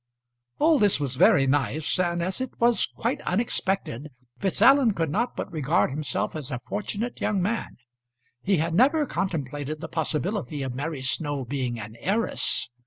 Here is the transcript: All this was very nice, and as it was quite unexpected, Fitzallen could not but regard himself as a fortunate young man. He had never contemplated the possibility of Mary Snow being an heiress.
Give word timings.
All 0.57 0.79
this 0.79 0.99
was 0.99 1.13
very 1.15 1.45
nice, 1.45 1.99
and 1.99 2.23
as 2.23 2.41
it 2.41 2.59
was 2.59 2.87
quite 2.97 3.21
unexpected, 3.21 4.09
Fitzallen 4.39 4.93
could 4.93 5.11
not 5.11 5.35
but 5.35 5.51
regard 5.53 5.91
himself 5.91 6.35
as 6.35 6.49
a 6.49 6.59
fortunate 6.67 7.21
young 7.21 7.39
man. 7.39 7.77
He 8.41 8.57
had 8.57 8.73
never 8.73 9.05
contemplated 9.05 9.79
the 9.79 9.87
possibility 9.87 10.63
of 10.63 10.73
Mary 10.73 11.03
Snow 11.03 11.45
being 11.45 11.79
an 11.79 11.97
heiress. 11.99 12.67